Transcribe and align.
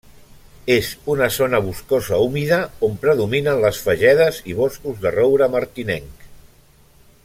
És 0.75 0.87
una 1.15 1.27
zona 1.35 1.59
boscosa 1.65 2.19
humida, 2.27 2.59
on 2.89 2.97
predominen 3.05 3.61
les 3.67 3.83
fagedes 3.89 4.43
i 4.55 4.59
boscos 4.65 5.01
de 5.07 5.13
roure 5.19 5.53
martinenc. 5.59 6.31